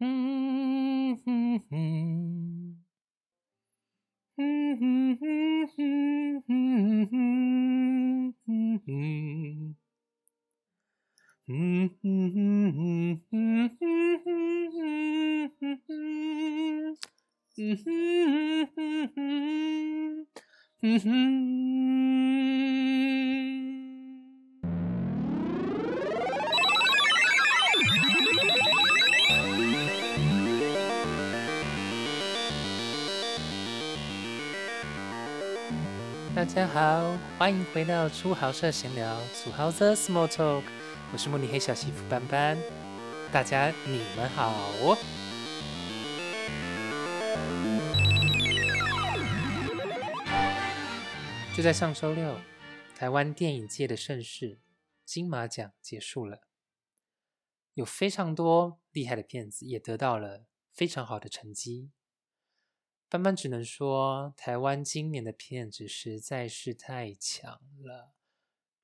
[0.00, 1.58] Mm-hmm.
[36.48, 40.64] 大家好，欢迎回到初豪社闲聊，土豪的 Small Talk，
[41.12, 42.58] 我是慕尼黑小媳妇班班。
[43.30, 44.96] 大家你们好。
[51.54, 52.40] 就在上周六，
[52.96, 54.58] 台湾电影界的盛事
[55.04, 56.48] 金马奖结束了，
[57.74, 61.90] 有非常多厉害的片子也得到了非常好的成绩。
[63.10, 68.12] 班班只能说，台湾今年的片子实在是太强了，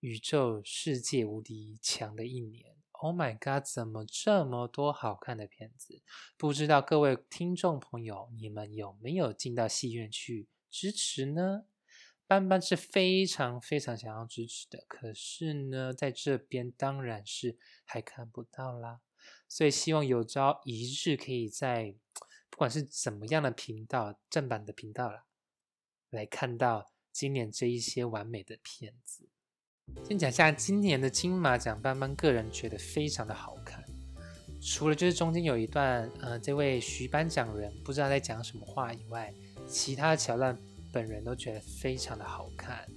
[0.00, 2.74] 宇宙世界无敌强的一年。
[2.92, 6.00] Oh my god，怎么这么多好看的片子？
[6.38, 11.66] 不知道各位听众朋友，你们有没有进到戏院去支持呢？
[12.26, 19.02] 班班是非常非常想要支持的，可是呢，在这边当然是还看不到啦。
[19.46, 21.96] 所以希望有朝一日可以在。
[22.54, 25.24] 不管是怎么样的频道，正版的频道啦，
[26.10, 29.28] 来看到今年这一些完美的片子。
[30.06, 33.84] 先讲下今年的金马奖，班班个人觉得非常的好看。
[34.62, 39.34] 除了就是中间有一段，呃，这位徐颁奖人不知道在讲什么话以外，
[39.66, 40.56] 其他的桥段
[40.92, 42.88] 本人都觉得非常的好看。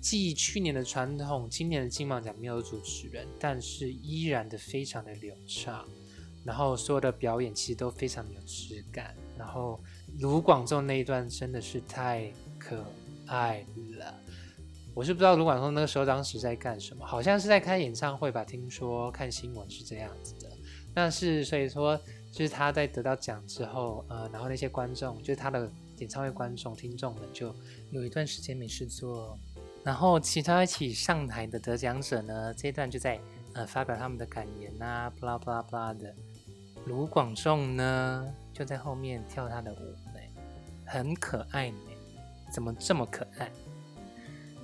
[0.00, 5.84] 继去年的传统，今年的金马奖没有主持人，但是依然的非常的流畅。
[6.44, 9.80] 然后所有的表演其实都非常有质感，然后
[10.20, 12.84] 卢广仲那一段真的是太可
[13.26, 13.64] 爱
[13.98, 14.14] 了。
[14.94, 18.44] 我是不知道卢广仲那个时候当时在干什么，好像是在开演唱会吧？
[18.44, 20.50] 听说看新闻是这样子的。
[20.94, 25.68] 但是所以说，就是他在得到奖之后，呃，然后那些观众，就是他的
[25.98, 27.52] 演唱会观众、听众们，就
[27.90, 29.36] 有一段时间没事做。
[29.82, 33.18] 然后其他一起上台的得奖者呢，这一段就在
[33.54, 36.14] 呃发表他们的感言啊，布拉布拉布拉的。
[36.86, 40.20] 卢广仲呢，就在后面跳他的舞呢，
[40.84, 41.76] 很可爱呢。
[42.52, 43.50] 怎么这么可爱？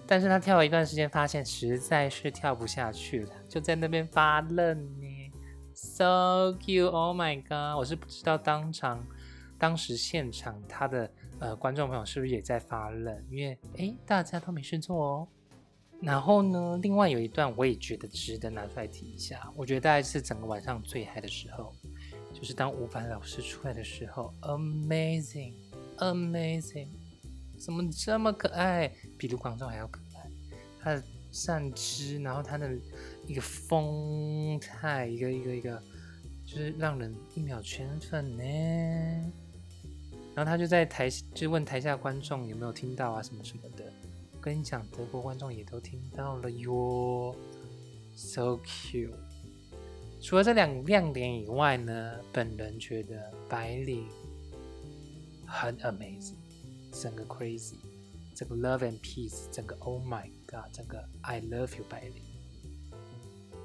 [0.07, 5.33] 但是他跳了一段时间，发现实在是跳不下去了，就在那边发愣呢。
[5.73, 7.79] So cute，Oh my god！
[7.79, 9.07] 我是不知道当场、
[9.59, 15.29] 当时现场他的呃观众朋友是不是也在发愣，因为哎大家都没事做哦。
[16.03, 21.75] 然后呢，另外有一段我也觉得值得拿出来提一下，我觉得大概是整个晚上最嗨的时候。
[22.41, 26.89] 就是当伍佰老师出来的时候，amazing，amazing，
[27.59, 28.91] 怎么这么可爱？
[29.19, 30.31] 比卢广仲还要可爱。
[30.83, 32.75] 他的站姿，然后他的
[33.27, 35.83] 一个风态，一个一个一个，
[36.47, 38.43] 就是让人一秒圈粉呢。
[40.35, 43.93] 然后他就在台，就问台下观众有没有听到啊，什么什么的。
[44.41, 47.37] 跟你讲，德国观众也都听到了哟
[48.17, 49.13] ，so cute。
[50.23, 54.07] 除了这两个亮点以外呢，本人觉得白领
[55.47, 56.37] 很 amazing，
[56.93, 57.77] 整个 crazy，
[58.35, 62.23] 这个 love and peace，整个 oh my god，整个 I love you 白领，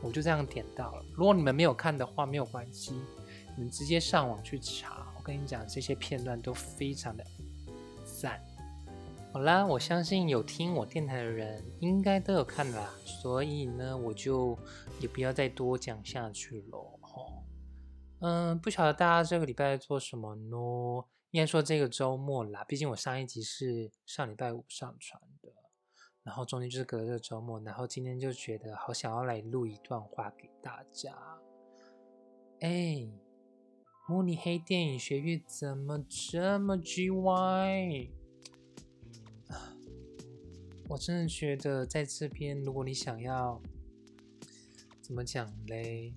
[0.01, 1.05] 我就这样点到了。
[1.13, 2.93] 如果你们没有看的话，没有关系，
[3.57, 5.13] 你们直接上网去查。
[5.17, 7.25] 我跟你讲，这些片段都非常的
[8.21, 8.41] 赞。
[9.35, 14.57] 好啦，我相信有听我电台的人应该都有看啦，所以呢，我就
[15.01, 16.97] 也不要再多讲下去喽。
[17.01, 17.43] 吼，
[18.21, 21.05] 嗯，不晓得大家这个礼拜在做什么呢？
[21.31, 25.51] 应该说这个周末啦，毕竟我上一集是上礼拜五上传的，
[26.23, 31.13] 然后中间就是隔着周末，然后今天就觉得好想要来录一段话给大家。
[32.61, 33.05] 哎，
[34.07, 36.01] 慕尼黑电影学院怎么
[36.31, 38.11] 这么 G Y？
[40.87, 43.61] 我真的觉得在这边，如果你想要
[45.01, 46.13] 怎么讲嘞？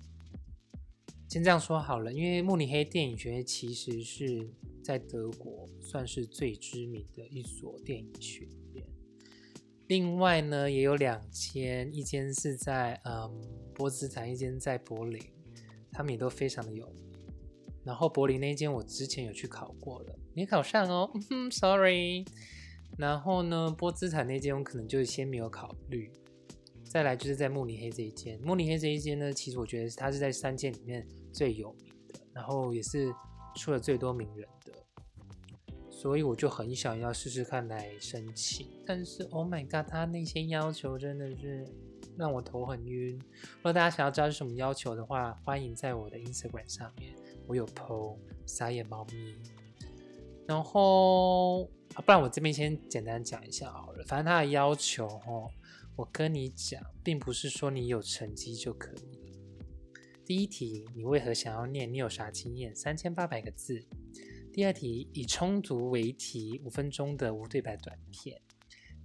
[1.27, 4.49] 先这样说好了，因为慕尼黑电影学院其实是
[4.83, 8.83] 在德国算是最知名的一所电影学院。
[9.87, 13.41] 另外呢，也有两间，一间是在嗯
[13.73, 15.21] 波茨坦，一间在柏林，
[15.91, 17.11] 他们也都非常的有名。
[17.83, 22.23] 然后柏林那间我之前有去考过了，没考上哦嗯，sorry。
[22.99, 26.11] 然后呢，波兹坦那间我可能就是先没有考虑。
[26.83, 32.19] 再来就是在慕尼黑这一间，慕尼黑这一间呢，其实我觉得它是在三间里面最有名的。
[32.33, 33.13] 然后也是
[33.55, 34.73] 出了最多名人的，
[35.89, 38.67] 所以我就很想要试试看来申请。
[38.85, 41.65] 但是 Oh my god，他那些要求真的是
[42.17, 43.17] 让我头很晕。
[43.17, 47.15] 如果大家想要知道是什么要求的话，欢迎在我的 Instagram 上面，
[47.47, 49.35] 我有 PO 撒野猫咪。
[50.49, 54.03] 然后，不然我这边先简单讲一下好了。
[54.07, 55.47] 反正他的要求哦，
[55.95, 59.37] 我跟你讲，并不是说你有成绩就可以了。
[60.25, 61.93] 第一题，你为何想要念？
[61.93, 62.75] 你有啥经验？
[62.75, 63.85] 三千八百个字。
[64.51, 68.41] 第二题，以充足为题，五分钟的无对白短片。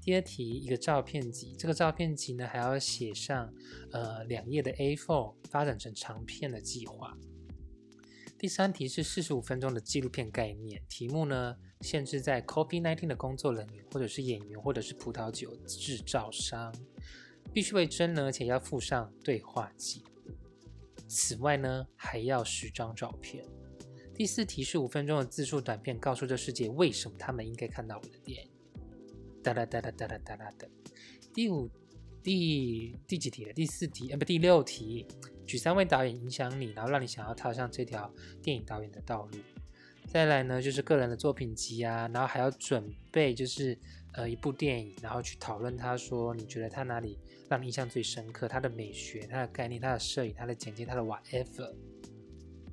[0.01, 3.53] 第二题，一个照片集，这个照片集呢还要写上
[3.93, 7.15] 呃两页的 A4，发展成长片的计划。
[8.45, 16.71] 第三题是四十五分钟的纪录片概念，题目呢限制在 COVID-19 的工作人员，或者是演员，或者是葡萄酒制造商，
[17.55, 20.37] 必须为真呢，而且要附上对话记录。
[21.09, 23.43] 此外呢，还要十张照片。
[24.15, 28.51] 第四题是五分钟的自述短片，告诉这世界为什么他们应该看到我的电影。
[29.43, 30.69] 哒啦哒啦哒啦哒啦的。
[31.33, 31.71] 第五、
[32.23, 33.55] 第第几题了？
[33.55, 35.07] 第四题，呃，不，第六题。
[35.47, 38.13] 举三位导演影响你，然后让你想要踏上这条
[38.43, 39.39] 电影导演的道路。
[40.07, 43.77] 再来呢，就是个人的作品集啊，然后还要准备就是
[44.13, 47.19] 呃一部电影，然后去讨论他说你觉得他哪里
[47.49, 51.75] 让你印象最深刻，他的美学、他的概念、他的摄影、他的剪接、他的 whatever。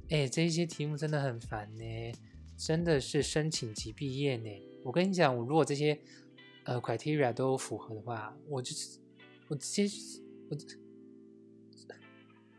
[0.10, 2.12] 哎，这一些题目真的很烦呢，
[2.58, 4.50] 真的是申请即毕业呢。
[4.84, 5.98] 我跟你讲，我如果这些
[6.66, 9.00] 呃 criteria 都符合的话，我就是
[9.48, 9.86] 我直接
[10.50, 10.58] 我。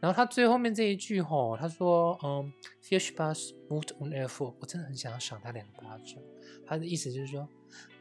[0.02, 2.52] 然后他最后面这一句吼，他说：“嗯
[2.82, 6.20] ，fish bus moved on air four。”我真的很想要赏他两巴掌。
[6.66, 7.48] 他的意思就是说：“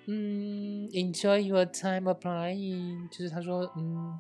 [0.10, 4.20] 嗯，enjoy your time applying。”就是他说：“嗯，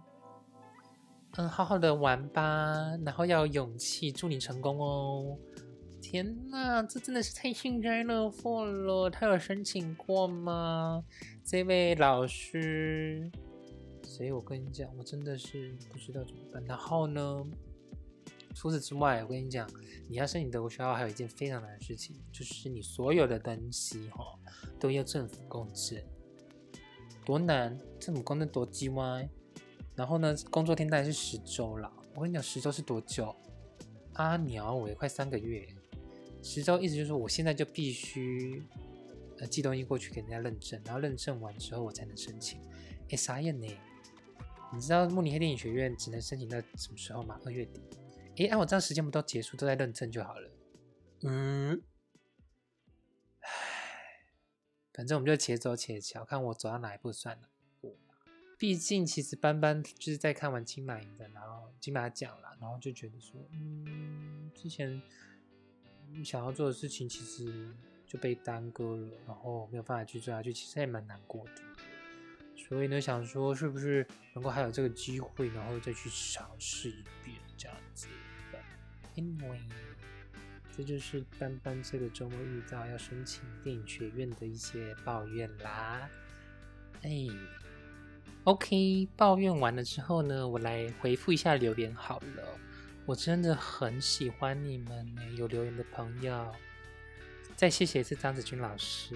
[1.38, 5.36] 嗯，好好的玩吧，然后要有勇气，祝你成功哦。”
[6.00, 9.10] 天哪，这真的是太幸灾乐祸了！
[9.10, 11.04] 他有申请过吗？
[11.44, 13.32] 这位老师？
[14.04, 16.64] 所以我跟你讲，我真的是不知道怎么办。
[16.66, 17.44] 然后呢？
[18.54, 19.70] 除此之外，我跟你讲，
[20.10, 24.38] 你要申请德国学校，还有一件非常难的事情，就是你所有的东西哈
[24.80, 26.02] 都要政府公证，
[27.26, 27.80] 多难！
[28.00, 29.30] 政府公证多鸡歪。
[29.96, 31.92] 然后呢，工作天大概是十周了。
[32.16, 33.36] 我跟你讲，十周是多久？
[34.14, 35.68] 阿鸟尾快三个月。
[36.42, 38.64] 十周意思就是说，我现在就必须
[39.40, 42.60] 呃寄东西过去给人家认证，然后认证完之后我才能申请。
[43.10, 43.68] 哎，傻眼呢！
[44.74, 47.40] 你知道慕尼黑电影学院只能申请到什么时候吗？
[47.46, 47.82] 二月底。
[48.42, 50.50] 哎，按我这样时间不到结束，都在认证就好了。
[51.24, 51.82] 嗯，
[53.42, 53.50] 唉，
[54.94, 57.48] 反正我们就且走且瞧，看我走到哪一步算了。
[58.58, 65.02] 毕竟其实班班就是在看完金马影的，然后金马奖了，然后就觉得说，嗯，之前
[66.24, 71.62] 想要做的事情其实就被耽搁了，然后没有办法去做下去，其实也蛮难过的。
[72.56, 74.06] 所以呢，想说是不是
[74.36, 78.08] 能够还有这个机会，然后再去尝试一遍这样子。
[79.16, 79.60] Anyway，
[80.76, 86.10] 这就是班班这个周末遇到要申请电影学院的一些抱怨啦。
[87.04, 87.28] 哎
[88.46, 92.58] ，OK，抱怨完了之后呢，我来回复一下留言好了。
[93.06, 96.56] 我真的很喜欢你们，有留言的朋友。
[97.56, 99.16] 再谢谢一次张子君老师。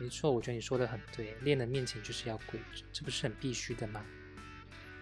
[0.00, 4.04] 没错，我觉得你说的很对，练人面前就是要跪着，这不是很必须的吗？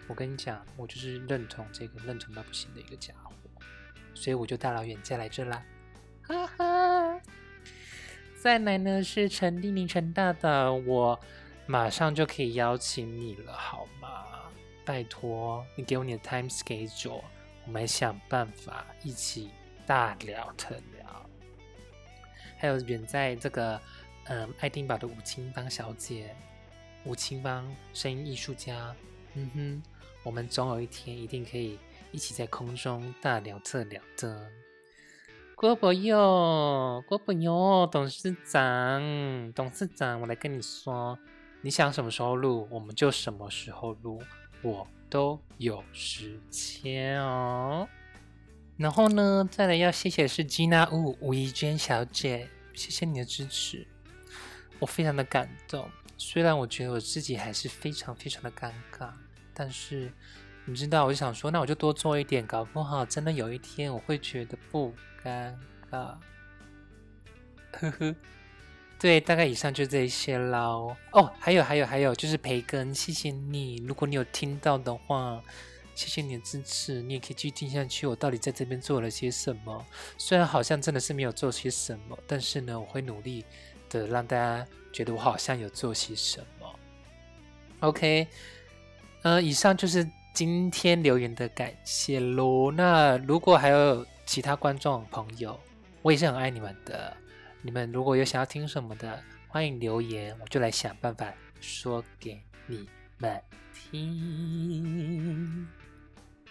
[0.07, 3.31] 我跟你讲，我就是认同这个认同到不行的一个家伙，
[4.17, 5.63] 所以我就大老远嫁来这啦，
[6.23, 7.21] 哈哈。
[8.41, 11.19] 再来呢是陈丽玲陈大大，我
[11.65, 14.25] 马上就可以邀请你了，好吗？
[14.83, 17.21] 拜托你给我你的 time schedule，
[17.65, 19.51] 我们想办法一起
[19.85, 21.29] 大聊特聊。
[22.57, 23.79] 还有远在这个。
[24.29, 26.35] 嗯，爱丁堡的吴青芳小姐，
[27.05, 28.93] 吴青芳声音艺术家，
[29.35, 29.83] 嗯哼，
[30.21, 31.79] 我们总有一天一定可以
[32.11, 34.49] 一起在空中大聊特聊的。
[35.55, 41.17] 郭伯佑，郭伯佑，董事长，董事长，我来跟你说，
[41.61, 44.21] 你想什么时候录，我们就什么时候录，
[44.61, 47.87] 我都有时间哦。
[48.77, 53.87] 然后呢，再来要谢谢是吉娜吴吴怡娟小姐，谢谢你的支持。
[54.77, 59.09] 我非常的感动，虽然我觉得我自己还是非常非常的尴尬，
[59.55, 60.13] 但是
[60.69, 64.93] 你知道，我就想说，那我就多做一点，搞不好真的有一天我会觉得不
[65.23, 65.55] 尴
[65.89, 66.13] 尬。
[67.71, 68.15] 呵呵，
[68.99, 70.93] 对，大概以上就这些喽。
[71.13, 75.41] 哦，还有还有还有，就是培根，谢谢你，如果你有听到的话，
[75.95, 78.05] 谢谢你的支持，你也可以继续听下去。
[78.05, 79.85] 我到底在这边做了些什么？
[80.17, 83.45] 虽然好像真的是没有做些什么，但是呢，我会努力
[83.89, 86.79] 的让大家觉得我好像有做些什么。
[87.79, 88.27] OK，
[89.21, 92.71] 呃，以上就是今天留言的感谢喽。
[92.71, 95.59] 那如果还有其他观众朋友，
[96.03, 97.11] 我也是很爱你们的。
[97.63, 103.41] 你们如果有想要听什么的，欢迎留言，我就来想办法说给你们
[103.73, 105.67] 听。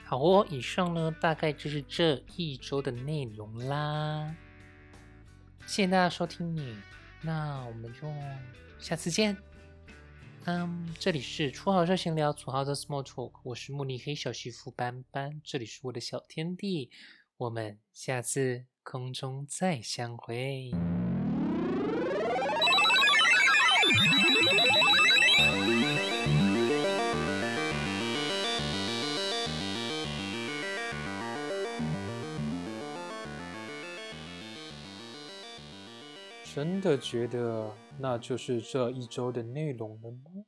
[0.02, 4.34] 好哦，以上呢大概就是这一周的内容啦。
[5.64, 6.76] 谢谢大家收听你，
[7.22, 8.12] 那我们就
[8.80, 9.36] 下次见。
[10.48, 16.88] 嗯，这里是初号热闲聊，土豪的 Small Talk，我是慕尼黑小媳妇班班，这里是我的小天地，
[17.36, 20.70] 我们下次空中再相会。
[36.56, 40.46] 真的觉得那就是这一周的内容了吗？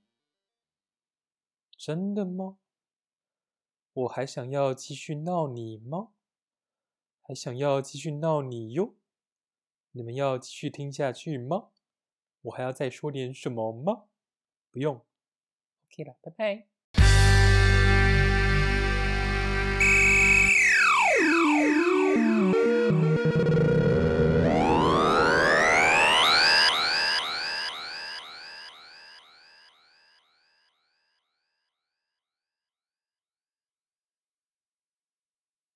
[1.77, 2.57] 真的吗？
[3.93, 6.09] 我还想要继续闹你吗？
[7.21, 8.95] 还想要继续闹你哟？
[9.93, 11.69] 你们要继续听下去吗？
[12.41, 14.05] 我还要再说点什么吗？
[14.71, 15.05] 不用
[15.91, 16.69] ，OK 了，拜拜。